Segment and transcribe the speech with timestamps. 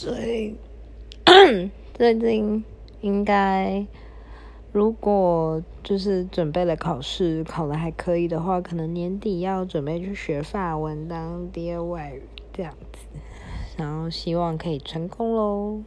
[0.00, 0.54] 最
[1.92, 2.64] 最近
[3.02, 3.84] 应该，
[4.72, 13.00] 如果就是准备了考试，考的还可以的话，可能年底要准备去学法文，当第二外语这样子，
[13.76, 15.82] 然后希望可以成功喽。